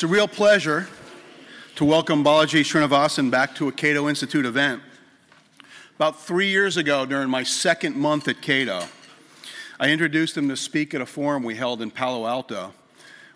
[0.00, 0.88] It's a real pleasure
[1.76, 4.80] to welcome Balaji Srinivasan back to a Cato Institute event.
[5.96, 8.84] About three years ago, during my second month at Cato,
[9.78, 12.72] I introduced him to speak at a forum we held in Palo Alto.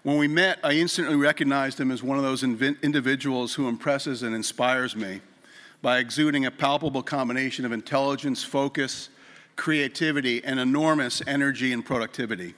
[0.05, 4.23] When we met, I instantly recognized him as one of those inv- individuals who impresses
[4.23, 5.21] and inspires me
[5.83, 9.11] by exuding a palpable combination of intelligence, focus,
[9.57, 12.55] creativity, and enormous energy and productivity.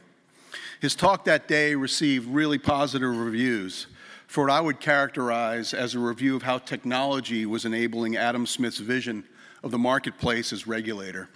[0.81, 3.89] His talk that day received really positive reviews
[4.37, 8.77] for what I would characterize as a review of how technology was enabling Adam Smith's
[8.77, 9.25] vision
[9.65, 11.31] of the marketplace as regulator.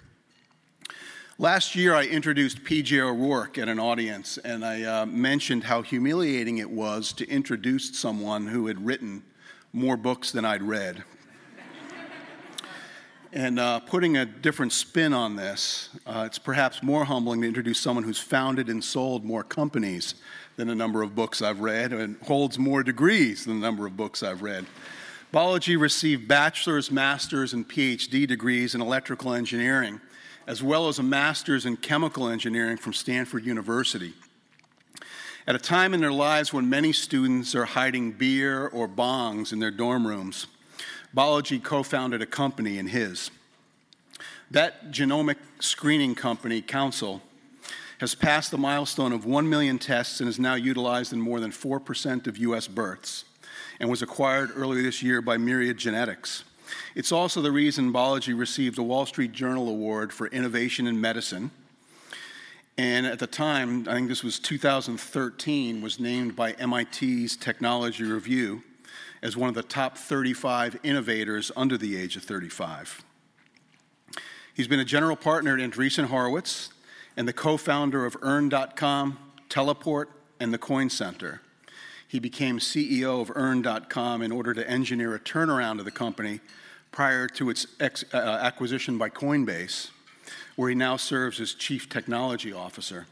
[1.39, 6.59] Last year, I introduced PJ O'Rourke at an audience, and I uh, mentioned how humiliating
[6.59, 9.23] it was to introduce someone who had written
[9.73, 11.03] more books than I'd read.
[13.33, 17.79] And uh, putting a different spin on this, uh, it's perhaps more humbling to introduce
[17.79, 20.15] someone who's founded and sold more companies
[20.57, 23.95] than the number of books I've read and holds more degrees than the number of
[23.95, 24.65] books I've read.
[25.33, 30.01] Balaji received bachelor's, master's, and PhD degrees in electrical engineering,
[30.45, 34.13] as well as a master's in chemical engineering from Stanford University.
[35.47, 39.59] At a time in their lives when many students are hiding beer or bongs in
[39.59, 40.47] their dorm rooms,
[41.15, 43.31] Balaji co founded a company in his.
[44.49, 47.21] That genomic screening company, Counsyl,
[47.99, 51.51] has passed the milestone of 1 million tests and is now utilized in more than
[51.51, 53.25] 4% of US births
[53.79, 56.43] and was acquired earlier this year by Myriad Genetics.
[56.95, 61.51] It's also the reason Balaji received a Wall Street Journal Award for Innovation in Medicine.
[62.77, 68.63] And at the time, I think this was 2013, was named by MIT's Technology Review
[69.21, 73.03] as one of the top 35 innovators under the age of 35.
[74.53, 76.69] He's been a general partner at Andreessen Horowitz,
[77.15, 79.17] and the co founder of Earn.com,
[79.49, 81.41] Teleport, and the Coin Center.
[82.07, 86.41] He became CEO of Earn.com in order to engineer a turnaround of the company
[86.91, 89.91] prior to its ex- uh, acquisition by Coinbase,
[90.55, 93.07] where he now serves as Chief Technology Officer.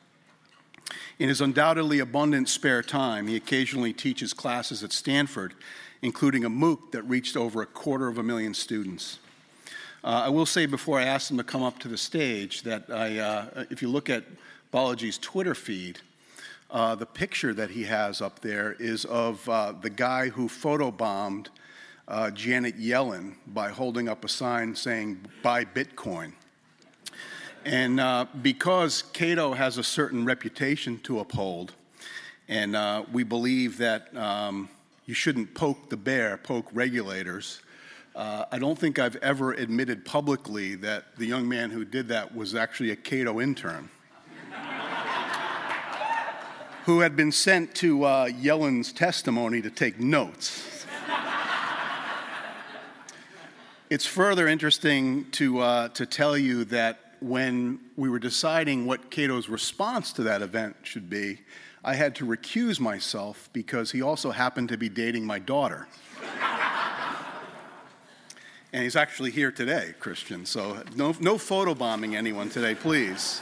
[1.18, 5.54] In his undoubtedly abundant spare time, he occasionally teaches classes at Stanford,
[6.02, 9.20] including a MOOC that reached over a quarter of a million students.
[10.04, 12.90] Uh, I will say before I ask him to come up to the stage that
[12.90, 14.24] I, uh, if you look at
[14.74, 16.00] Balaji's Twitter feed,
[16.72, 21.48] uh, the picture that he has up there is of uh, the guy who photobombed
[22.08, 26.32] uh, Janet Yellen by holding up a sign saying, buy Bitcoin.
[27.66, 31.74] And uh, because Cato has a certain reputation to uphold,
[32.48, 34.70] and we believe that um,
[35.10, 37.64] you shouldn't poke the bear, poke regulators.
[38.16, 42.36] Uh, I don't think I've ever admitted publicly that the young man who did that
[42.36, 43.90] was actually a Cato intern
[46.86, 50.86] who had been sent to uh, Yellen's testimony to take notes.
[53.90, 59.50] it's further interesting to, uh, to tell you that when we were deciding what Cato's
[59.50, 61.40] response to that event should be,
[61.84, 65.88] I had to recuse myself because he also happened to be dating my daughter.
[68.72, 70.46] And he's actually here today, Christian.
[70.46, 73.42] So no, no photobombing anyone today, please.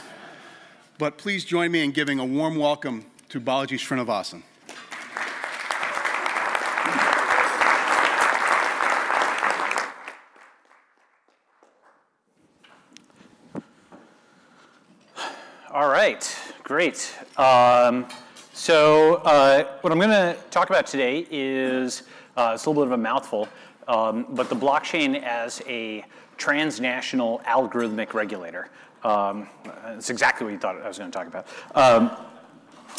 [0.98, 4.42] But please join me in giving a warm welcome to Balaji Srinivasan.
[15.70, 17.14] All right, great.
[17.36, 18.08] Um,
[18.58, 22.02] so uh, what I'm going to talk about today is
[22.36, 23.48] uh, it's a little bit of a mouthful,
[23.86, 26.04] um, but the blockchain as a
[26.38, 28.68] transnational algorithmic regulator.
[29.04, 29.48] Um,
[29.84, 31.46] that's exactly what you thought I was going to talk about.
[31.76, 32.10] Um,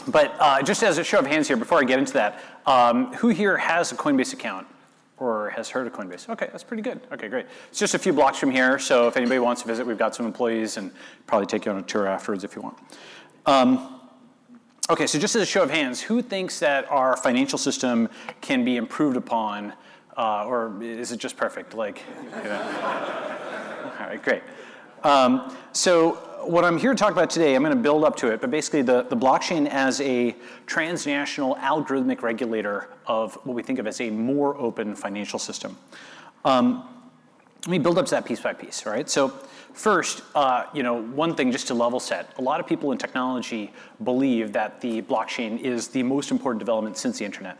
[0.07, 3.13] but uh, just as a show of hands here, before I get into that, um,
[3.15, 4.65] who here has a Coinbase account
[5.17, 6.29] or has heard of Coinbase?
[6.29, 7.01] Okay, that's pretty good.
[7.11, 7.47] Okay, great.
[7.67, 10.15] It's just a few blocks from here, so if anybody wants to visit, we've got
[10.15, 10.89] some employees and
[11.27, 12.77] probably take you on a tour afterwards if you want.
[13.45, 13.98] Um,
[14.89, 18.09] okay, so just as a show of hands, who thinks that our financial system
[18.41, 19.73] can be improved upon
[20.17, 21.73] uh, or is it just perfect?
[21.73, 22.03] Like,
[22.35, 22.61] you know.
[23.99, 24.43] all right, great.
[25.03, 28.27] Um, so what I'm here to talk about today, I'm going to build up to
[28.27, 30.35] it, but basically the, the blockchain as a
[30.65, 35.77] transnational algorithmic regulator of what we think of as a more open financial system.
[36.43, 36.83] Um,
[37.65, 39.09] let me build up to that piece by piece, right?
[39.09, 39.33] So
[39.79, 42.97] first, uh, you know, one thing just to level set, a lot of people in
[42.97, 43.71] technology
[44.03, 47.57] believe that the blockchain is the most important development since the internet.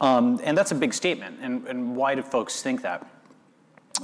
[0.00, 1.38] Um, and that's a big statement.
[1.42, 3.06] And, and why do folks think that?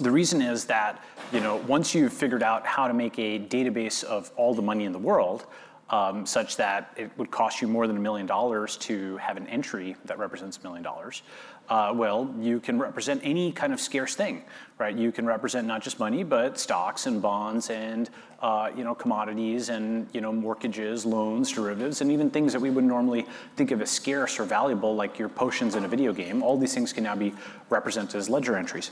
[0.00, 1.02] The reason is that
[1.32, 4.84] you know once you've figured out how to make a database of all the money
[4.84, 5.46] in the world,
[5.88, 9.46] um, such that it would cost you more than a million dollars to have an
[9.46, 11.22] entry that represents a million dollars,
[11.69, 14.43] uh, well, you can represent any kind of scarce thing,
[14.78, 14.94] right?
[14.94, 18.11] You can represent not just money, but stocks and bonds and
[18.43, 22.70] uh, you know commodities and you know mortgages, loans, derivatives, and even things that we
[22.70, 23.26] would normally
[23.56, 26.43] think of as scarce or valuable, like your potions in a video game.
[26.43, 27.32] All these things can now be
[27.70, 28.90] represented as ledger entries.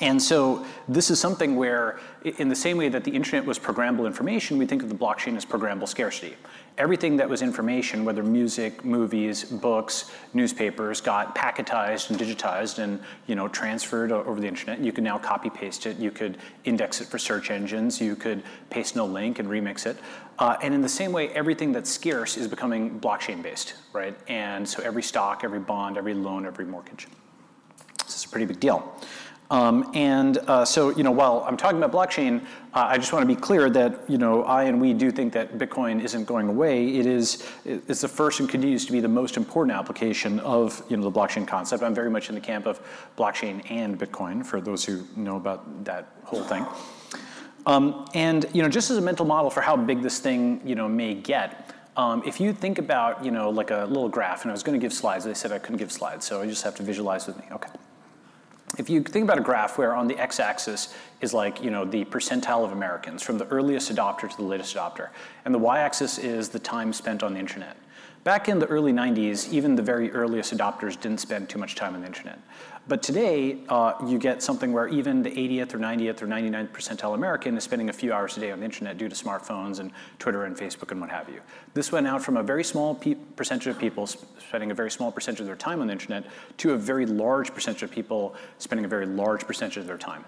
[0.00, 4.06] And so this is something where, in the same way that the internet was programmable
[4.06, 6.36] information, we think of the blockchain as programmable scarcity.
[6.78, 13.36] Everything that was information, whether music, movies, books, newspapers, got packetized and digitized and you
[13.36, 14.80] know transferred over the internet.
[14.80, 15.98] You can now copy paste it.
[15.98, 18.00] You could index it for search engines.
[18.00, 19.96] You could paste a link and remix it.
[20.40, 24.16] Uh, and in the same way, everything that's scarce is becoming blockchain based, right?
[24.26, 27.06] And so every stock, every bond, every loan, every mortgage.
[28.04, 28.92] This is a pretty big deal.
[29.50, 32.40] Um, and uh, so, you know, while I'm talking about blockchain,
[32.72, 35.32] uh, I just want to be clear that, you know, I and we do think
[35.34, 36.96] that Bitcoin isn't going away.
[36.96, 40.96] It is, it's the first and continues to be the most important application of, you
[40.96, 41.82] know, the blockchain concept.
[41.82, 42.80] I'm very much in the camp of
[43.18, 46.66] blockchain and Bitcoin, for those who know about that whole thing.
[47.66, 50.74] Um, and, you know, just as a mental model for how big this thing, you
[50.74, 54.50] know, may get, um, if you think about, you know, like a little graph, and
[54.50, 56.64] I was going to give slides, they said I couldn't give slides, so I just
[56.64, 57.44] have to visualize with me.
[57.52, 57.70] Okay
[58.78, 62.04] if you think about a graph where on the x-axis is like you know the
[62.06, 65.08] percentile of Americans from the earliest adopter to the latest adopter,
[65.44, 67.76] and the y-axis is the time spent on the internet.
[68.24, 71.94] Back in the early 90s, even the very earliest adopters didn't spend too much time
[71.94, 72.38] on the internet.
[72.86, 77.14] But today, uh, you get something where even the 80th or 90th or 99th percentile
[77.14, 79.90] American is spending a few hours a day on the internet due to smartphones and
[80.18, 81.40] Twitter and Facebook and what have you.
[81.72, 83.00] This went out from a very small
[83.36, 86.26] percentage of people spending a very small percentage of their time on the internet
[86.58, 90.22] to a very large percentage of people spending a very large percentage of their time.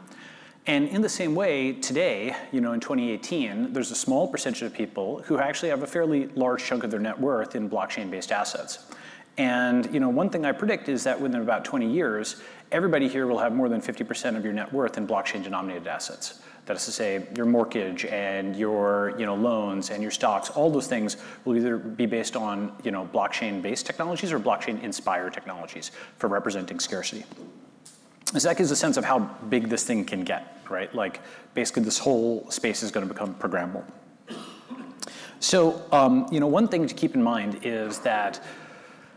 [0.66, 4.72] And in the same way, today, you know, in 2018, there's a small percentage of
[4.72, 8.90] people who actually have a fairly large chunk of their net worth in blockchain-based assets.
[9.38, 12.36] And you know, one thing I predict is that within about 20 years,
[12.72, 16.40] everybody here will have more than 50% of your net worth in blockchain-denominated assets.
[16.64, 20.68] That is to say, your mortgage and your you know, loans and your stocks, all
[20.68, 26.28] those things will either be based on you know, blockchain-based technologies or blockchain-inspired technologies for
[26.28, 27.24] representing scarcity.
[28.24, 30.92] So that gives a sense of how big this thing can get, right?
[30.92, 31.20] Like
[31.54, 33.84] basically this whole space is going to become programmable.
[35.38, 38.42] So um, you know, one thing to keep in mind is that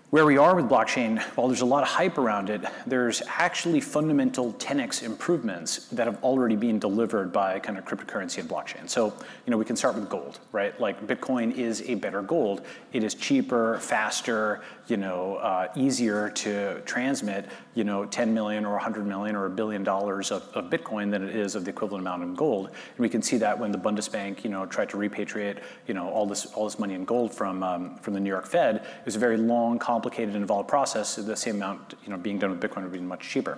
[0.10, 3.80] where we are with blockchain, while there's a lot of hype around it, there's actually
[3.80, 8.90] fundamental 10x improvements that have already been delivered by kind of cryptocurrency and blockchain.
[8.90, 9.14] So,
[9.46, 10.80] you know, we can start with gold, right?
[10.80, 12.66] Like Bitcoin is a better gold.
[12.92, 17.46] It is cheaper, faster, you know, uh, easier to transmit,
[17.76, 21.22] you know, 10 million or 100 million or a billion dollars of, of Bitcoin than
[21.22, 22.68] it is of the equivalent amount in gold.
[22.68, 26.10] And we can see that when the Bundesbank, you know, tried to repatriate, you know,
[26.10, 28.78] all this all this money in gold from um, from the New York Fed.
[28.78, 31.18] It was a very long, complicated, and involved process.
[31.18, 33.58] The same amount, you know, being done with Bitcoin would be much cheaper.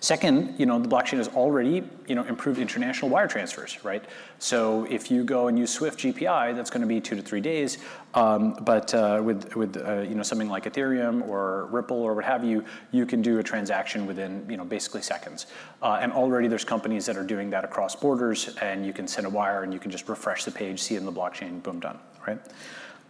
[0.00, 4.04] Second, you know, the blockchain has already, you know, improved international wire transfers, right?
[4.38, 7.40] So if you go and use Swift GPI, that's going to be two to three
[7.40, 7.78] days.
[8.12, 12.26] Um, but uh, with, with uh, you know, something like Ethereum or Ripple or what
[12.26, 12.62] have you,
[12.92, 15.46] you can do a transaction within, you know, basically seconds.
[15.82, 19.26] Uh, and already there's companies that are doing that across borders, and you can send
[19.26, 21.80] a wire and you can just refresh the page, see it in the blockchain, boom,
[21.80, 22.38] done, right?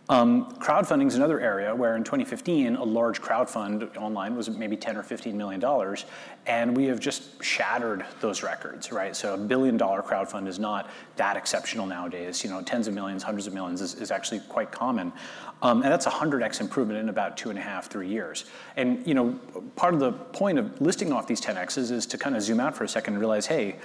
[0.09, 4.77] Um, crowdfunding is another area where in 2015, a large crowd fund online was maybe
[4.77, 6.05] 10 or 15 million dollars,
[6.47, 9.17] and we have just shattered those records, right?
[9.17, 12.45] So a billion dollar crowd fund is not that exceptional nowadays.
[12.45, 15.13] You know, tens of millions, hundreds of millions is, is actually quite common.
[15.63, 18.45] Um, and that's a 100x improvement in about two and a half, three years.
[18.77, 19.33] And you know,
[19.75, 22.77] part of the point of listing off these 10x's is to kind of zoom out
[22.77, 23.77] for a second and realize, hey,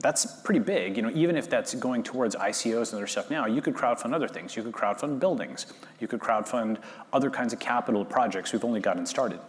[0.00, 0.96] that's pretty big.
[0.96, 4.14] You know, even if that's going towards ICOs and other stuff now, you could crowdfund
[4.14, 4.56] other things.
[4.56, 5.66] You could crowdfund buildings.
[6.00, 6.78] You could crowdfund
[7.12, 9.40] other kinds of capital projects we've only gotten started.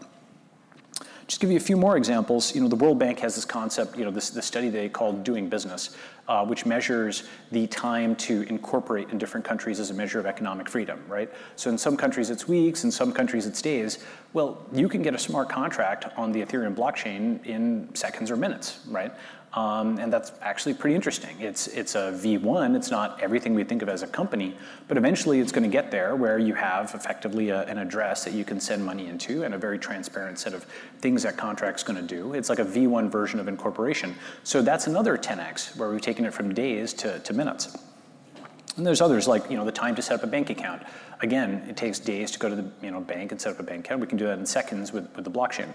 [1.28, 2.56] Just give you a few more examples.
[2.56, 5.14] You know, the World Bank has this concept, you know, this, this study they call
[5.14, 5.96] doing business,
[6.28, 10.68] uh, which measures the time to incorporate in different countries as a measure of economic
[10.68, 11.30] freedom, right?
[11.56, 14.04] So in some countries it's weeks, in some countries it's days.
[14.34, 18.80] Well, you can get a smart contract on the Ethereum blockchain in seconds or minutes,
[18.88, 19.14] right?
[19.54, 21.36] Um, and that's actually pretty interesting.
[21.40, 24.56] It's, it's a V1, it's not everything we think of as a company,
[24.88, 28.34] but eventually it's going to get there where you have effectively a, an address that
[28.34, 30.66] you can send money into and a very transparent set of
[31.00, 32.34] things that contract's going to do.
[32.34, 34.14] It's like a V1 version of incorporation.
[34.44, 37.76] So that's another 10x where we've taken it from days to, to minutes.
[38.78, 40.84] And there's others like you know the time to set up a bank account.
[41.22, 43.64] Again, it takes days to go to the you know bank and set up a
[43.64, 44.00] bank account.
[44.00, 45.74] We can do that in seconds with, with the blockchain.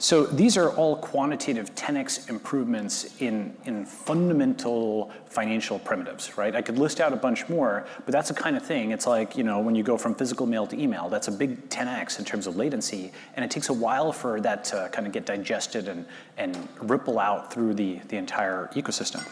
[0.00, 6.54] So these are all quantitative 10x improvements in, in fundamental financial primitives, right?
[6.54, 8.92] I could list out a bunch more, but that's the kind of thing.
[8.92, 11.68] It's like, you know, when you go from physical mail to email, that's a big
[11.68, 15.12] 10x in terms of latency, and it takes a while for that to kind of
[15.12, 19.26] get digested and, and ripple out through the, the entire ecosystem.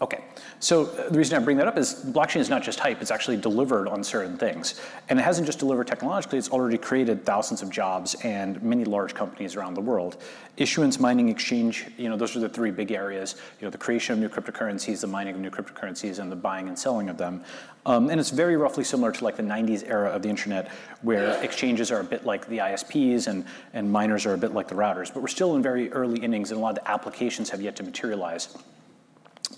[0.00, 0.24] Okay,
[0.60, 3.10] so uh, the reason I bring that up is blockchain is not just hype, it's
[3.10, 4.80] actually delivered on certain things.
[5.08, 9.14] And it hasn't just delivered technologically, it's already created thousands of jobs and many large
[9.14, 10.16] companies around the world.
[10.56, 13.36] Issuance, mining, exchange, you know, those are the three big areas.
[13.60, 16.66] You know, the creation of new cryptocurrencies, the mining of new cryptocurrencies, and the buying
[16.66, 17.44] and selling of them.
[17.86, 20.68] Um, and it's very roughly similar to like the 90s era of the internet,
[21.02, 24.66] where exchanges are a bit like the ISPs and, and miners are a bit like
[24.66, 25.14] the routers.
[25.14, 27.76] But we're still in very early innings and a lot of the applications have yet
[27.76, 28.56] to materialize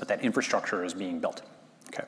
[0.01, 1.43] but that infrastructure is being built.
[1.89, 2.05] Okay.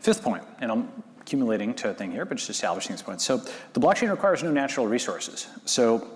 [0.00, 0.88] Fifth point, and I'm
[1.20, 3.20] accumulating to a thing here, but just establishing this point.
[3.20, 5.46] So the blockchain requires no natural resources.
[5.64, 6.06] So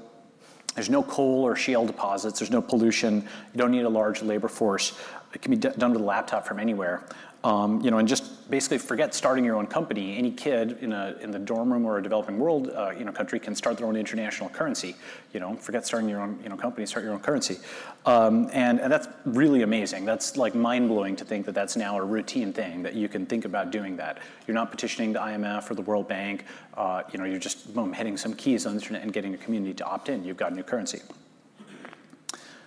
[0.74, 4.48] there's no coal or shale deposits, there's no pollution, you don't need a large labor
[4.48, 4.98] force.
[5.32, 7.06] It can be done with a laptop from anywhere.
[7.42, 10.18] Um, you know, and just basically forget starting your own company.
[10.18, 13.12] Any kid in a in the dorm room or a developing world, uh, you know,
[13.12, 14.94] country can start their own international currency.
[15.32, 17.56] You know, forget starting your own you know company, start your own currency,
[18.04, 20.04] um, and and that's really amazing.
[20.04, 23.24] That's like mind blowing to think that that's now a routine thing that you can
[23.24, 24.18] think about doing that.
[24.46, 26.44] You're not petitioning the IMF or the World Bank.
[26.74, 29.38] Uh, you know, you're just boom hitting some keys on the internet and getting a
[29.38, 30.24] community to opt in.
[30.24, 31.00] You've got a new currency.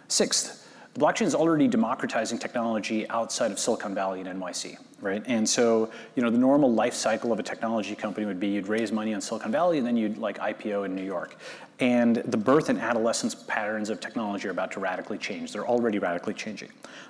[0.07, 0.62] Sixth
[0.95, 5.23] blockchain is already democratizing technology outside of Silicon Valley and NYC, right?
[5.25, 8.67] And so, you know, the normal life cycle of a technology company would be you'd
[8.67, 11.35] raise money in Silicon Valley and then you'd like IPO in New York.
[11.79, 15.51] And the birth and adolescence patterns of technology are about to radically change.
[15.51, 16.69] They're already radically changing.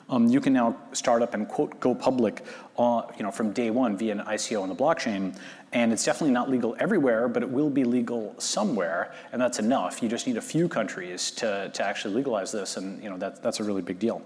[0.09, 2.43] Um, you can now start up and quote go public,
[2.77, 5.37] uh, you know, from day one via an ICO on the blockchain,
[5.73, 10.01] and it's definitely not legal everywhere, but it will be legal somewhere, and that's enough.
[10.01, 13.41] You just need a few countries to to actually legalize this, and you know that
[13.41, 14.21] that's a really big deal.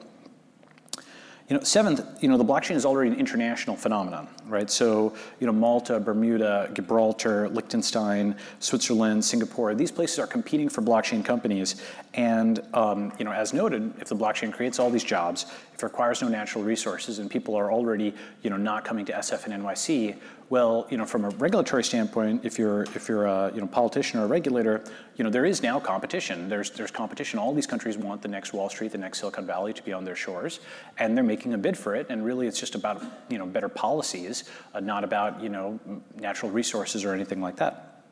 [1.49, 4.69] You know, seventh, you know, the blockchain is already an international phenomenon, right?
[4.69, 11.23] So, you know, Malta, Bermuda, Gibraltar, Liechtenstein, Switzerland, Singapore, these places are competing for blockchain
[11.23, 11.81] companies.
[12.15, 15.83] And, um, you know, as noted, if the blockchain creates all these jobs, if it
[15.83, 19.63] requires no natural resources and people are already, you know, not coming to SF and
[19.63, 20.17] NYC,
[20.49, 24.19] well, you know, from a regulatory standpoint, if you're if you're a you know politician
[24.19, 24.81] or a regulator,
[25.17, 26.47] you know, there is now competition.
[26.47, 27.37] There's there's competition.
[27.37, 30.05] All these countries want the next Wall Street, the next Silicon Valley to be on
[30.05, 30.61] their shores,
[30.99, 32.07] and they're making a bid for it.
[32.09, 35.79] And really, it's just about you know better policies, uh, not about you know
[36.15, 38.03] natural resources or anything like that.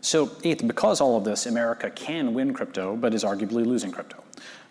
[0.00, 4.22] So eighth, because all of this, America can win crypto, but is arguably losing crypto.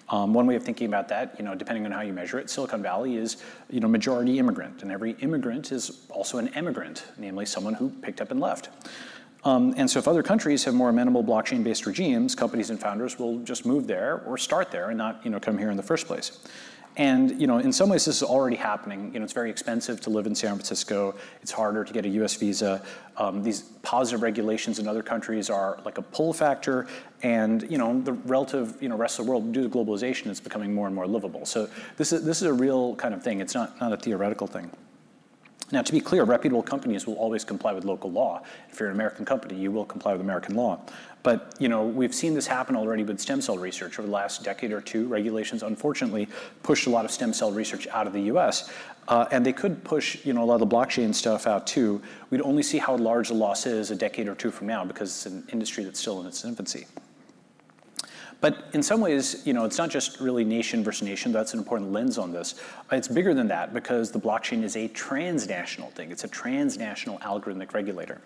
[0.09, 2.49] Um, one way of thinking about that, you know, depending on how you measure it,
[2.49, 3.37] Silicon Valley is,
[3.69, 8.21] you know, majority immigrant, and every immigrant is also an emigrant, namely someone who picked
[8.21, 8.69] up and left.
[9.43, 13.39] Um, and so if other countries have more amenable blockchain-based regimes, companies and founders will
[13.39, 16.07] just move there or start there and not, you know, come here in the first
[16.07, 16.39] place.
[16.97, 19.13] And you know, in some ways, this is already happening.
[19.13, 21.15] You know, it's very expensive to live in San Francisco.
[21.43, 22.35] It's harder to get a U.S.
[22.35, 22.83] visa.
[23.17, 26.87] Um, these positive regulations in other countries are like a pull factor,
[27.21, 30.39] and you know, the relative you know rest of the world due to globalization it's
[30.39, 31.45] becoming more and more livable.
[31.45, 33.41] So this is this is a real kind of thing.
[33.41, 34.71] It's not not a theoretical thing.
[35.69, 38.41] Now, to be clear, reputable companies will always comply with local law.
[38.71, 40.79] If you're an American company, you will comply with American law.
[41.23, 44.45] But you know, we've seen this happen already with stem cell research over the last
[44.45, 45.07] decade or two.
[45.07, 46.29] Regulations, unfortunately,
[46.63, 48.71] pushed a lot of stem cell research out of the U.S.
[49.09, 52.01] Uh, and they could push you know, a lot of the blockchain stuff out too.
[52.29, 55.09] We'd only see how large the loss is a decade or two from now because
[55.09, 56.85] it's an industry that's still in its infancy.
[58.39, 61.31] But in some ways, you know, it's not just really nation versus nation.
[61.31, 62.55] That's an important lens on this.
[62.91, 66.11] It's bigger than that because the blockchain is a transnational thing.
[66.11, 68.21] It's a transnational algorithmic regulator.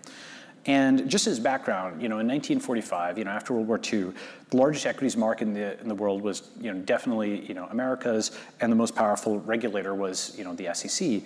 [0.65, 4.11] And just as background, you know, in 1945, you know, after World War II,
[4.49, 7.65] the largest equities market in the in the world was, you know, definitely, you know,
[7.71, 11.23] America's, and the most powerful regulator was, you know, the SEC.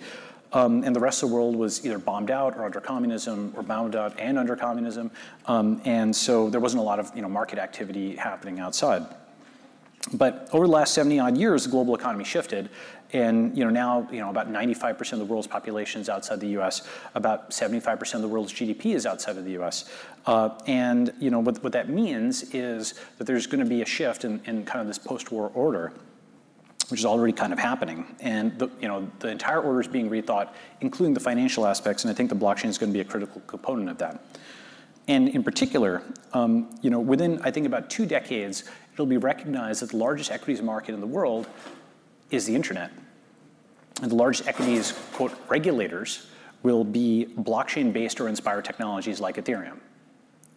[0.56, 3.62] Um, and the rest of the world was either bombed out or under communism, or
[3.62, 5.10] bombed out and under communism.
[5.44, 9.04] Um, and so there wasn't a lot of, you know, market activity happening outside.
[10.14, 12.70] But over the last 70 odd years, the global economy shifted.
[13.12, 16.58] And you know, now you know, about 95% of the world's population is outside the
[16.60, 16.88] US.
[17.14, 19.90] About 75% of the world's GDP is outside of the US.
[20.24, 23.86] Uh, and you know, what, what that means is that there's going to be a
[23.86, 25.92] shift in, in kind of this post-war order
[26.88, 28.16] which is already kind of happening.
[28.20, 30.50] And the, you know, the entire order is being rethought,
[30.80, 33.40] including the financial aspects, and I think the blockchain is going to be a critical
[33.42, 34.24] component of that.
[35.08, 36.02] And in particular,
[36.32, 40.30] um, you know, within, I think, about two decades, it'll be recognized that the largest
[40.30, 41.46] equities market in the world
[42.30, 42.90] is the internet.
[44.02, 46.26] And the largest equities, quote, regulators
[46.62, 49.78] will be blockchain-based or inspired technologies like Ethereum.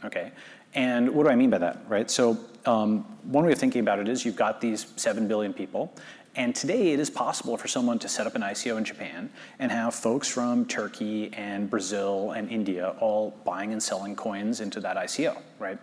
[0.04, 0.32] okay?
[0.74, 2.10] And what do I mean by that, right?
[2.10, 5.94] So um, one way of thinking about it is you've got these 7 billion people,
[6.36, 9.72] and today it is possible for someone to set up an ICO in Japan and
[9.72, 14.96] have folks from Turkey and Brazil and India all buying and selling coins into that
[14.96, 15.80] ICO, right?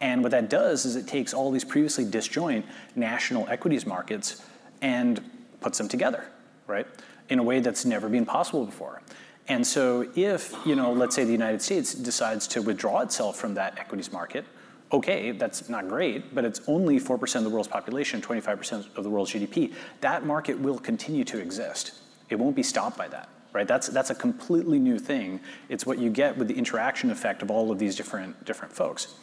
[0.00, 2.64] And what that does is it takes all these previously disjoint
[2.94, 4.42] national equities markets
[4.80, 5.20] and
[5.60, 6.24] puts them together,
[6.66, 6.86] right?
[7.28, 9.02] In a way that's never been possible before.
[9.48, 13.54] And so if, you know, let's say the United States decides to withdraw itself from
[13.54, 14.44] that equities market,
[14.92, 19.10] okay, that's not great, but it's only 4% of the world's population, 25% of the
[19.10, 19.74] world's GDP.
[20.00, 21.92] That market will continue to exist.
[22.30, 23.68] It won't be stopped by that, right?
[23.68, 25.40] That's, that's a completely new thing.
[25.68, 29.14] It's what you get with the interaction effect of all of these different, different folks.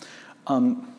[0.47, 0.93] Um,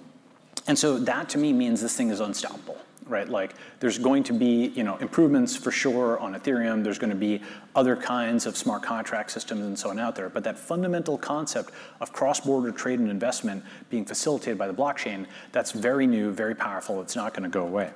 [0.66, 3.28] and so that to me means this thing is unstoppable right?
[3.28, 6.82] Like there's going to be, you know, improvements for sure on Ethereum.
[6.82, 7.40] There's going to be
[7.74, 10.28] other kinds of smart contract systems and so on out there.
[10.28, 15.72] But that fundamental concept of cross-border trade and investment being facilitated by the blockchain, that's
[15.72, 17.00] very new, very powerful.
[17.00, 17.90] It's not going to go away.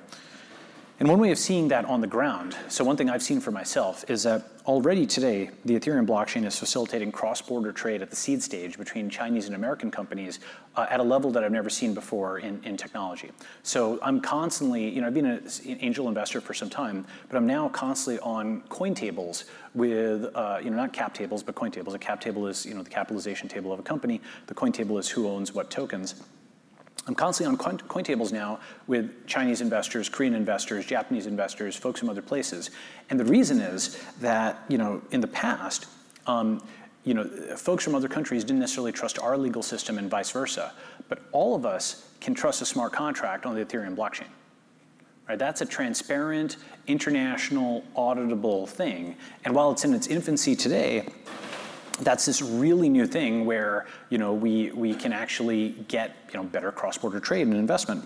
[1.01, 3.49] And one way of seeing that on the ground, so one thing I've seen for
[3.49, 8.43] myself is that already today, the Ethereum blockchain is facilitating cross-border trade at the seed
[8.43, 10.41] stage between Chinese and American companies
[10.75, 13.31] uh, at a level that I've never seen before in, in technology.
[13.63, 17.47] So I'm constantly, you know, I've been an angel investor for some time, but I'm
[17.47, 21.95] now constantly on coin tables with, uh, you know, not cap tables, but coin tables.
[21.95, 24.21] A cap table is, you know, the capitalization table of a company.
[24.45, 26.13] The coin table is who owns what tokens.
[27.07, 32.09] I'm constantly on coin, tables now with Chinese investors, Korean investors, Japanese investors, folks from
[32.09, 32.69] other places.
[33.09, 35.87] And the reason is that, you know, in the past,
[36.27, 36.63] um,
[37.03, 37.23] you know,
[37.57, 40.73] folks from other countries didn't necessarily trust our legal system and vice versa.
[41.09, 44.27] But all of us can trust a smart contract on the Ethereum blockchain.
[45.27, 45.39] Right?
[45.39, 49.15] That's a transparent, international, auditable thing.
[49.43, 51.07] And while it's in its infancy today,
[52.01, 56.43] that's this really new thing where you know we we can actually get you know
[56.43, 58.05] better cross-border trade and investment.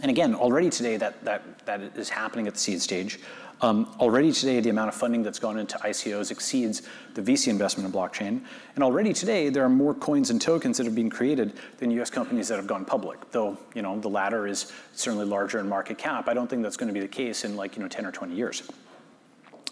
[0.00, 3.18] And again, already today that that that is happening at the seed stage.
[3.62, 6.82] Um, already today, the amount of funding that's gone into ICOs exceeds
[7.14, 8.40] the VC investment in blockchain.
[8.74, 12.10] And already today, there are more coins and tokens that have been created than US
[12.10, 13.30] companies that have gone public.
[13.30, 16.28] Though, you know, the latter is certainly larger in market cap.
[16.28, 18.10] I don't think that's going to be the case in like, you know, 10 or
[18.10, 18.64] 20 years.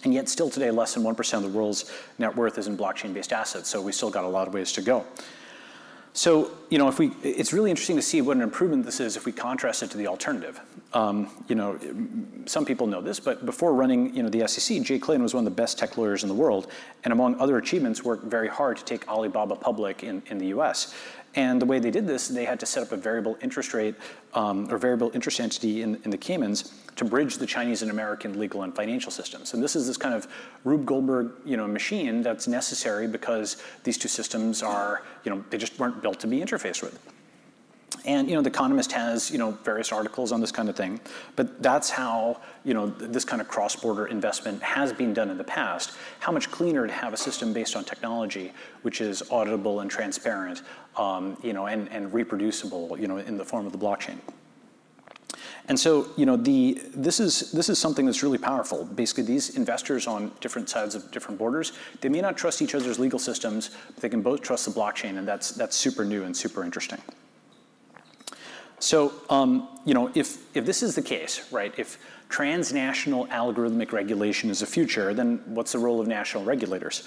[0.05, 3.33] And yet still today, less than 1% of the world's net worth is in blockchain-based
[3.33, 5.05] assets, so we still got a lot of ways to go.
[6.13, 9.17] So, you know, if we, it's really interesting to see what an improvement this is
[9.17, 10.61] if we contrast it to the alternative.
[10.93, 11.79] Um, you know,
[12.47, 15.47] some people know this, but before running, you know, the SEC, Jay Clayton was one
[15.47, 16.67] of the best tech lawyers in the world,
[17.05, 20.95] and among other achievements, worked very hard to take Alibaba public in, in the US.
[21.37, 23.95] And the way they did this, they had to set up a variable interest rate
[24.35, 28.38] um, or variable interest entity in, in the Caymans to bridge the Chinese and American
[28.38, 29.55] legal and financial systems.
[29.55, 30.29] And this is this kind of
[30.64, 35.59] Rube Goldberg, you know, machine that's necessary because these two systems are, you know, they
[35.59, 36.98] just weren't built to be interfaced with.
[38.05, 41.00] And you know, The Economist has you know various articles on this kind of thing,
[41.37, 45.44] but that's how you know this kind of cross-border investment has been done in the
[45.44, 45.92] past.
[46.20, 50.62] How much cleaner to have a system based on technology, which is auditable and transparent,
[50.96, 54.18] um, you know, and, and reproducible, you know, in the form of the blockchain.
[55.70, 58.87] And so, you know, the, this, is, this is something that's really powerful.
[58.87, 62.98] Basically, these investors on different sides of different borders, they may not trust each other's
[62.98, 66.37] legal systems, but they can both trust the blockchain, and that's, that's super new and
[66.37, 67.00] super interesting.
[68.80, 74.50] So, um, you know, if, if this is the case, right, if transnational algorithmic regulation
[74.50, 77.06] is the future, then what's the role of national regulators?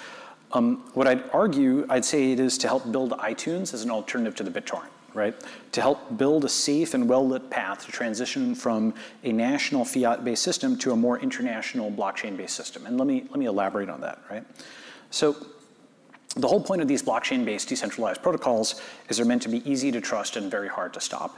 [0.54, 4.36] Um, what I'd argue, I'd say it is to help build iTunes as an alternative
[4.36, 5.36] to the BitTorrent, right?
[5.74, 10.78] To help build a safe and well-lit path to transition from a national fiat-based system
[10.80, 12.86] to a more international blockchain-based system.
[12.86, 14.44] And let me, let me elaborate on that, right?
[15.10, 15.36] So
[16.36, 20.02] the whole point of these blockchain-based decentralized protocols is they're meant to be easy to
[20.02, 21.38] trust and very hard to stop.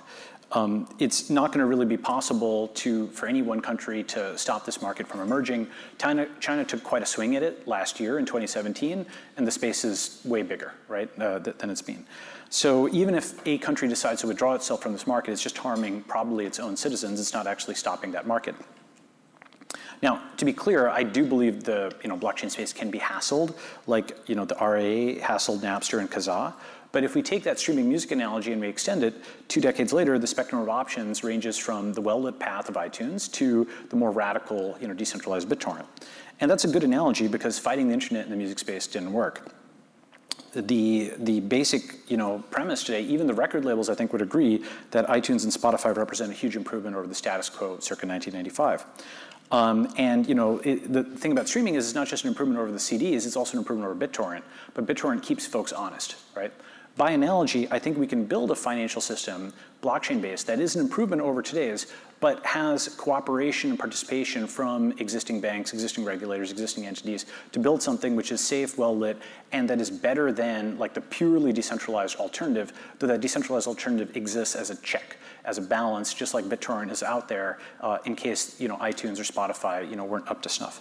[0.52, 4.66] Um, it's not going to really be possible to, for any one country to stop
[4.66, 5.68] this market from emerging.
[5.98, 9.06] China, China took quite a swing at it last year in 2017,
[9.38, 12.06] and the space is way bigger, right, uh, than it's been.
[12.50, 16.04] So even if a country decides to withdraw itself from this market, it's just harming
[16.04, 17.20] probably its own citizens.
[17.20, 18.56] It's not actually stopping that market.
[20.02, 23.56] Now, to be clear, I do believe the you know, blockchain space can be hassled,
[23.88, 26.54] like you know, the RIAA hassled Napster and Kazaa.
[26.96, 29.16] But if we take that streaming music analogy and we extend it,
[29.50, 33.68] two decades later, the spectrum of options ranges from the well-lit path of iTunes to
[33.90, 35.84] the more radical, you know, decentralized BitTorrent.
[36.40, 39.52] And that's a good analogy because fighting the internet in the music space didn't work.
[40.54, 44.64] The, the basic you know, premise today, even the record labels I think would agree
[44.92, 48.86] that iTunes and Spotify represent a huge improvement over the status quo circa 1995.
[49.52, 52.58] Um, and you know, it, the thing about streaming is it's not just an improvement
[52.58, 54.44] over the CDs, it's also an improvement over BitTorrent.
[54.74, 56.54] But BitTorrent keeps folks honest, right?
[56.98, 59.52] By analogy, I think we can build a financial system,
[59.84, 61.88] blockchain-based, that is an improvement over today's,
[62.22, 68.16] but has cooperation and participation from existing banks, existing regulators, existing entities to build something
[68.16, 69.18] which is safe, well-lit,
[69.52, 74.56] and that is better than like the purely decentralized alternative, though that decentralized alternative exists
[74.56, 78.58] as a check, as a balance, just like BitTorrent is out there uh, in case
[78.58, 80.80] you know iTunes or Spotify you know weren't up to snuff.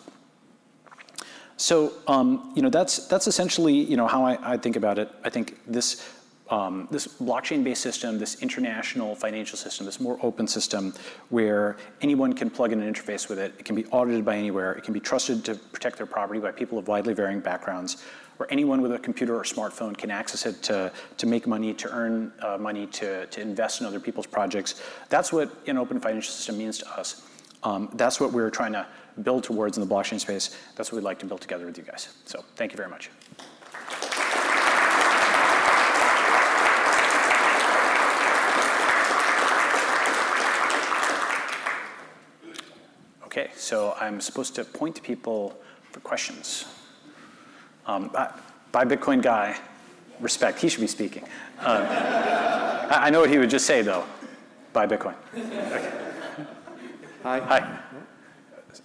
[1.56, 5.10] So um, you know that's that's essentially you know how I, I think about it.
[5.24, 6.08] I think this
[6.50, 10.92] um, this blockchain-based system, this international financial system, this more open system
[11.30, 13.54] where anyone can plug in an interface with it.
[13.58, 14.72] It can be audited by anywhere.
[14.72, 18.02] It can be trusted to protect their property by people of widely varying backgrounds.
[18.36, 21.90] Where anyone with a computer or smartphone can access it to, to make money, to
[21.90, 24.82] earn uh, money, to, to invest in other people's projects.
[25.08, 27.22] That's what an open financial system means to us.
[27.62, 28.86] Um, that's what we're trying to
[29.22, 30.56] build towards in the blockchain space.
[30.76, 32.08] That's what we'd like to build together with you guys.
[32.24, 33.10] So thank you very much.
[43.24, 45.56] Okay, so I'm supposed to point to people
[45.90, 46.66] for questions.
[47.86, 48.10] Um,
[48.70, 49.58] buy Bitcoin guy,
[50.20, 51.24] respect, he should be speaking.
[51.60, 54.04] Uh, I know what he would just say though,
[54.72, 55.14] buy Bitcoin.
[55.34, 55.90] Okay.
[57.24, 57.40] Hi.
[57.40, 57.78] Hi.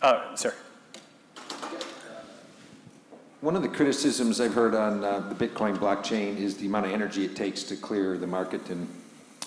[0.01, 0.53] Uh, sir.
[3.41, 6.91] One of the criticisms I've heard on uh, the Bitcoin blockchain is the amount of
[6.91, 8.87] energy it takes to clear the market and,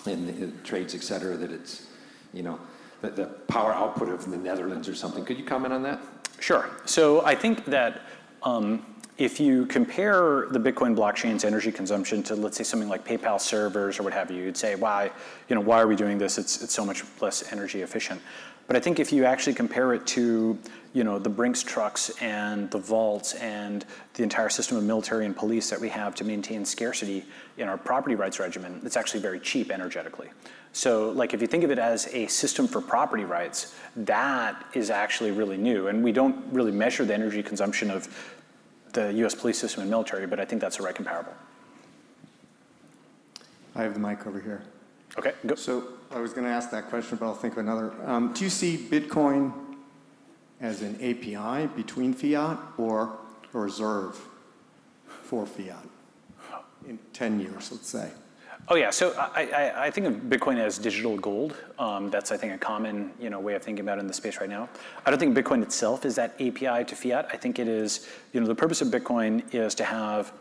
[0.07, 1.87] and the, trades, et cetera, that it's,
[2.33, 2.59] you know,
[3.01, 5.23] the, the power output of the Netherlands or something.
[5.23, 6.01] Could you comment on that?
[6.39, 6.71] Sure.
[6.85, 8.01] So I think that
[8.41, 8.83] um,
[9.17, 13.99] if you compare the Bitcoin blockchain's energy consumption to, let's say, something like PayPal servers
[13.99, 15.11] or what have you, you'd say, why,
[15.49, 16.37] you know, why are we doing this?
[16.37, 18.21] It's, it's so much less energy efficient.
[18.65, 20.57] But I think if you actually compare it to
[20.93, 25.35] you know, the Brinks trucks and the vaults and the entire system of military and
[25.35, 27.25] police that we have to maintain scarcity
[27.57, 30.29] in our property rights regimen, it's actually very cheap energetically.
[30.71, 34.89] So like if you think of it as a system for property rights, that is
[34.91, 35.87] actually really new.
[35.87, 38.07] And we don't really measure the energy consumption of
[38.93, 41.33] the US police system and military, but I think that's the right comparable.
[43.75, 44.61] I have the mic over here.
[45.17, 45.55] Okay, go.
[45.55, 47.93] So I was going to ask that question, but I'll think of another.
[48.05, 49.51] Um, do you see Bitcoin
[50.61, 53.17] as an API between fiat or
[53.53, 54.19] a reserve
[55.23, 55.85] for fiat
[56.87, 58.09] in 10 years, let's say?
[58.69, 61.55] Oh yeah, so I, I, I think of Bitcoin as digital gold.
[61.77, 64.13] Um, that's I think a common you know way of thinking about it in the
[64.13, 64.69] space right now.
[65.05, 67.27] I don't think Bitcoin itself is that API to fiat.
[67.31, 70.31] I think it is you know the purpose of Bitcoin is to have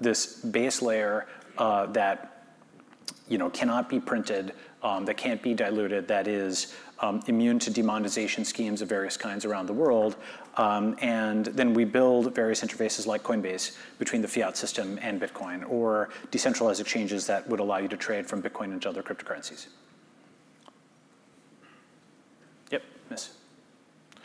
[0.00, 2.32] this base layer uh, that
[3.28, 7.70] you know, cannot be printed, um, that can't be diluted, that is um, immune to
[7.70, 10.16] demonetization schemes of various kinds around the world.
[10.56, 15.68] Um, and then we build various interfaces like Coinbase between the fiat system and Bitcoin,
[15.68, 19.66] or decentralized exchanges that would allow you to trade from Bitcoin into other cryptocurrencies.
[22.70, 23.30] Yep, miss.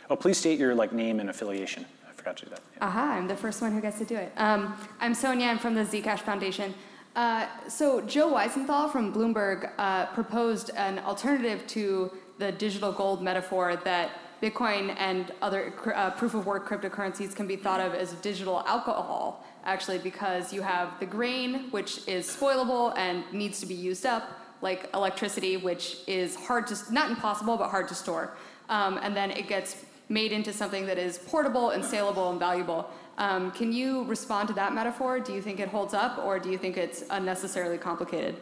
[0.08, 1.84] Oh, please state your like name and affiliation.
[2.08, 2.60] I forgot to do that.
[2.76, 2.86] Yeah.
[2.86, 4.32] Aha, I'm the first one who gets to do it.
[4.36, 5.48] Um, I'm Sonia.
[5.48, 6.74] I'm from the Zcash Foundation.
[7.16, 13.76] Uh, so Joe Weisenthal from Bloomberg uh, proposed an alternative to the digital gold metaphor
[13.84, 14.10] that
[14.42, 19.44] Bitcoin and other uh, proof of work cryptocurrencies can be thought of as digital alcohol,
[19.64, 24.40] actually, because you have the grain, which is spoilable and needs to be used up,
[24.62, 28.34] like electricity, which is hard to, not impossible, but hard to store.
[28.68, 32.88] Um, and then it gets made into something that is portable and saleable and valuable.
[33.18, 35.18] Um, can you respond to that metaphor?
[35.18, 38.36] Do you think it holds up, or do you think it's unnecessarily complicated?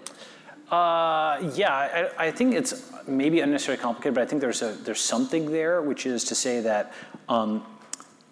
[0.71, 1.73] Uh, yeah,
[2.19, 5.81] I, I, think it's maybe unnecessarily complicated, but I think there's a there's something there,
[5.81, 6.93] which is to say that
[7.29, 7.65] um,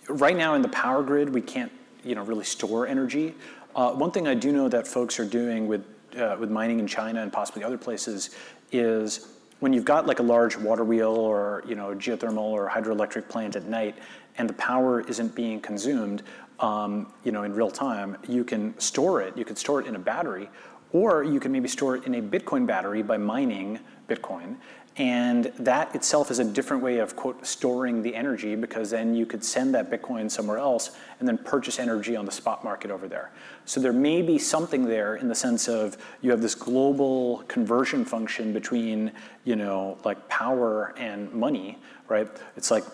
[0.09, 1.71] right now in the power grid we can't
[2.03, 3.37] you know really store energy.
[3.77, 5.85] Uh, one thing I do know that folks are doing with
[6.19, 8.31] uh, with mining in China and possibly other places
[8.73, 9.29] is
[9.61, 13.55] when you've got like a large water wheel or you know geothermal or hydroelectric plant
[13.55, 13.97] at night
[14.39, 16.25] and the power isn't being consumed
[16.61, 19.37] um, you know, in real time, you can store it.
[19.37, 20.49] You can store it in a battery,
[20.95, 24.57] or you can maybe store it in a Bitcoin battery by mining Bitcoin.
[24.97, 29.27] And that itself is a different way of, quote, storing the energy because then you
[29.27, 33.09] could send that Bitcoin somewhere else and then purchase energy on the spot market over
[33.09, 33.33] there.
[33.65, 38.05] So there may be something there in the sense of you have this global conversion
[38.05, 39.11] function between,
[39.43, 41.77] you know, like power and money,
[42.07, 42.29] right?
[42.57, 42.85] It's like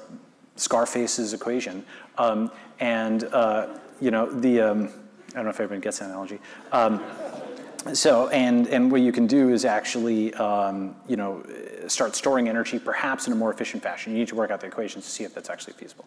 [0.57, 1.85] Scarface's equation.
[2.17, 4.89] Um, and, uh, you know, the, um,
[5.31, 6.41] I don't know if everyone gets that analogy.
[6.73, 7.03] Um,
[7.93, 11.43] so, and, and what you can do is actually, um, you know,
[11.88, 14.12] start storing energy perhaps in a more efficient fashion.
[14.12, 16.05] You need to work out the equations to see if that's actually feasible.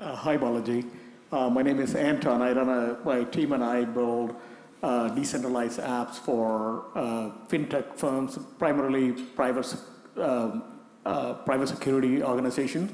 [0.00, 0.88] Uh, Hi, Balaji.
[1.32, 2.42] Uh, My name is Anton.
[2.42, 4.36] I run a, my team and I build
[4.82, 9.74] uh, decentralized apps for uh, fintech firms, primarily private,
[10.16, 10.62] um,
[11.04, 12.92] uh, private security organizations.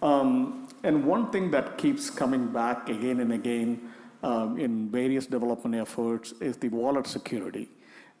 [0.00, 3.90] Um, And one thing that keeps coming back again and again
[4.22, 7.68] um, in various development efforts is the wallet security.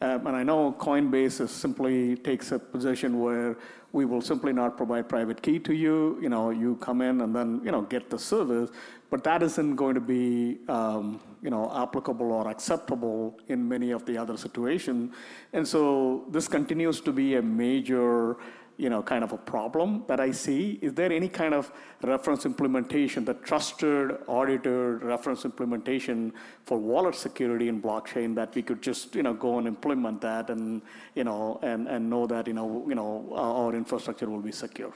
[0.00, 3.56] Um, and I know Coinbase is simply takes a position where
[3.92, 6.18] we will simply not provide private key to you.
[6.22, 8.70] You know, you come in and then you know get the service,
[9.10, 14.04] but that isn't going to be um, you know applicable or acceptable in many of
[14.06, 15.12] the other situations.
[15.52, 18.36] And so this continues to be a major
[18.78, 20.78] you know, kind of a problem that I see.
[20.80, 21.70] Is there any kind of
[22.02, 26.32] reference implementation, the trusted, audited reference implementation
[26.64, 30.48] for wallet security in blockchain that we could just, you know, go and implement that
[30.48, 30.80] and,
[31.16, 34.52] you know, and, and know that, you know, you know, our our infrastructure will be
[34.52, 34.94] secure?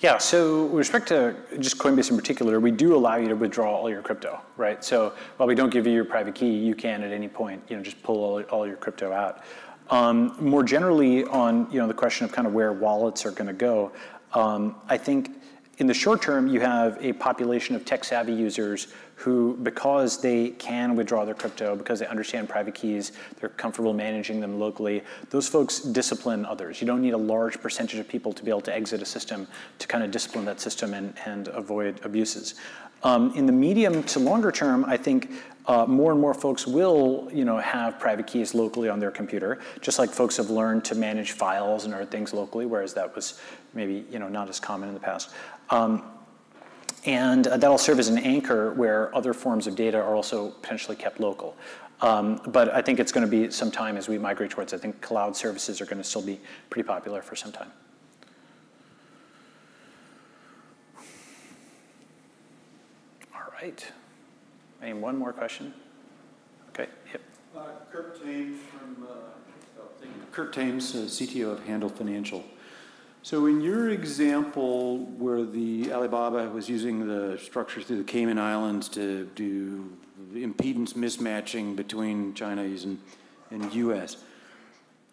[0.00, 3.74] Yeah, so with respect to just Coinbase in particular, we do allow you to withdraw
[3.74, 4.84] all your crypto, right?
[4.84, 7.76] So while we don't give you your private key, you can at any point, you
[7.76, 9.42] know, just pull all, all your crypto out.
[9.88, 13.46] Um, more generally on, you know, the question of kind of where wallets are going
[13.46, 13.92] to go,
[14.34, 15.30] um, I think
[15.78, 20.50] in the short term, you have a population of tech savvy users who, because they
[20.50, 25.48] can withdraw their crypto, because they understand private keys, they're comfortable managing them locally, those
[25.48, 26.82] folks discipline others.
[26.82, 29.48] You don't need a large percentage of people to be able to exit a system
[29.78, 32.56] to kind of discipline that system and, and avoid abuses.
[33.02, 35.30] Um, in the medium to longer term, I think
[35.66, 39.58] uh, more and more folks will, you know, have private keys locally on their computer,
[39.80, 43.40] just like folks have learned to manage files and other things locally, whereas that was
[43.74, 45.30] maybe, you know, not as common in the past.
[45.70, 46.04] Um,
[47.06, 50.96] and uh, that'll serve as an anchor where other forms of data are also potentially
[50.96, 51.56] kept local.
[52.02, 54.74] Um, but I think it's going to be some time as we migrate towards.
[54.74, 56.38] I think cloud services are going to still be
[56.68, 57.72] pretty popular for some time.
[63.34, 63.86] All right.
[64.82, 65.72] Any one more question?
[66.70, 66.88] Okay.
[67.12, 67.22] Yep.
[67.56, 69.14] Uh, Kurt Thames from, uh.
[70.32, 72.44] Kurt Thames, uh, CTO of Handle Financial.
[73.26, 78.88] So in your example where the Alibaba was using the structure through the Cayman Islands
[78.90, 79.96] to do
[80.32, 83.00] impedance mismatching between Chinese and,
[83.50, 84.18] and US,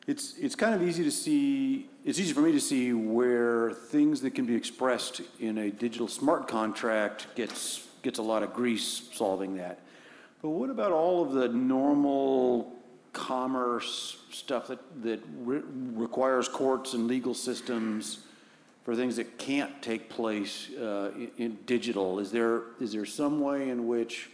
[0.05, 4.21] it's, it's kind of easy to see, it's easy for me to see where things
[4.21, 9.09] that can be expressed in a digital smart contract gets, gets a lot of grease
[9.13, 9.79] solving that.
[10.43, 12.75] But what about all of the normal
[13.13, 15.61] commerce stuff that, that re-
[15.93, 18.19] requires courts and legal systems
[18.83, 22.19] for things that can't take place uh, in, in digital?
[22.19, 24.29] Is there, is there some way in which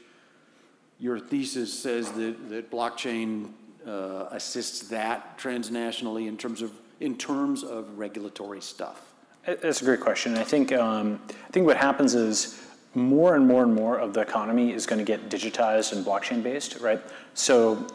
[1.00, 3.52] your thesis says that, that blockchain
[3.86, 9.02] uh, assists that transnationally in terms of, in terms of regulatory stuff?
[9.46, 10.38] That's a great question.
[10.38, 12.62] I think um, I think what happens is
[12.94, 16.44] more and more and more of the economy is going to get digitized and blockchain
[16.44, 17.00] based, right?
[17.34, 17.88] So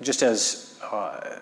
[0.00, 1.40] just as uh,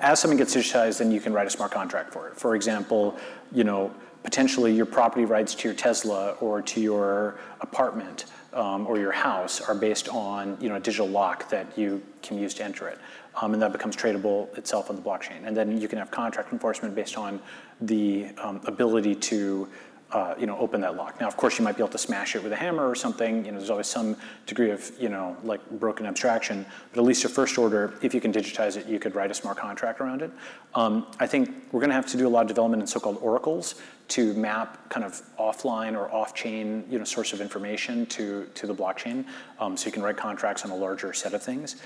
[0.00, 2.36] as something gets digitized, then you can write a smart contract for it.
[2.36, 3.16] For example,
[3.52, 8.98] you know potentially your property rights to your Tesla or to your apartment um, or
[8.98, 12.64] your house are based on you know a digital lock that you can use to
[12.64, 12.98] enter it,
[13.40, 15.46] um, and that becomes tradable itself on the blockchain.
[15.46, 17.40] And then you can have contract enforcement based on
[17.80, 19.68] the um, ability to
[20.12, 21.20] uh, you know, open that lock.
[21.20, 23.44] Now, of course, you might be able to smash it with a hammer or something.
[23.44, 24.16] You know, there's always some
[24.46, 26.64] degree of, you know, like broken abstraction.
[26.92, 29.34] But at least your first order, if you can digitize it, you could write a
[29.34, 30.30] smart contract around it.
[30.74, 33.18] Um, I think we're going to have to do a lot of development in so-called
[33.20, 33.74] oracles
[34.08, 38.74] to map kind of offline or off-chain, you know, source of information to to the
[38.74, 39.26] blockchain,
[39.60, 41.76] um, so you can write contracts on a larger set of things.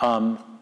[0.00, 0.59] Um,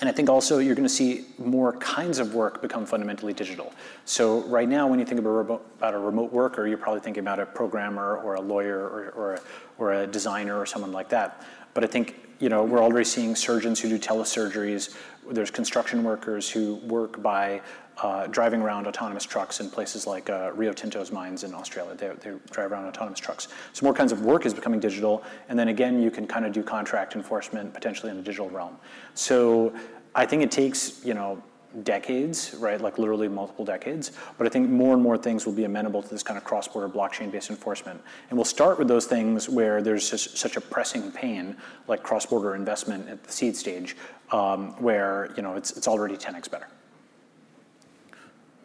[0.00, 3.72] and I think also you're going to see more kinds of work become fundamentally digital.
[4.04, 7.46] So right now, when you think about a remote, worker, you're probably thinking about a
[7.46, 9.40] programmer or a lawyer or, or, a,
[9.78, 11.42] or a designer or someone like that.
[11.72, 14.96] But I think you know we're already seeing surgeons who do telesurgeries.
[15.30, 17.60] There's construction workers who work by
[18.02, 21.94] uh, driving around autonomous trucks in places like uh, Rio Tinto's mines in Australia.
[21.94, 23.48] They, they drive around autonomous trucks.
[23.72, 25.24] So more kinds of work is becoming digital.
[25.48, 28.76] And then again, you can kind of do contract enforcement potentially in the digital realm.
[29.14, 29.72] So
[30.14, 31.42] I think it takes, you know,
[31.82, 32.80] decades, right?
[32.80, 34.12] Like literally multiple decades.
[34.38, 36.88] But I think more and more things will be amenable to this kind of cross-border
[36.88, 38.00] blockchain-based enforcement.
[38.30, 42.54] And we'll start with those things where there's just such a pressing pain, like cross-border
[42.54, 43.96] investment at the seed stage,
[44.32, 46.68] um, where you know it's it's already 10x better.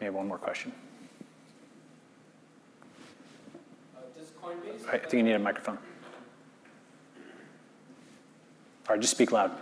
[0.00, 0.72] Maybe one more question.
[4.92, 5.78] I think you need a microphone.
[8.88, 9.52] All right, just speak loud.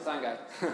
[0.00, 0.36] Sign guy.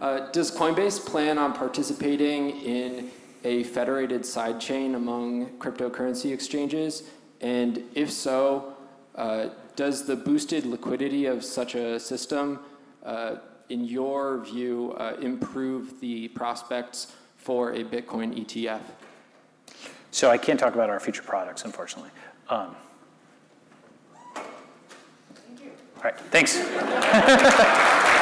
[0.00, 3.10] uh, does Coinbase plan on participating in
[3.42, 7.10] a federated sidechain among cryptocurrency exchanges?
[7.40, 8.74] And if so,
[9.16, 12.60] uh, does the boosted liquidity of such a system,
[13.04, 13.36] uh,
[13.68, 18.82] in your view, uh, improve the prospects for a Bitcoin ETF?
[20.12, 22.10] So I can't talk about our future products, unfortunately.
[22.48, 22.76] Um,
[26.04, 26.54] All right, thanks.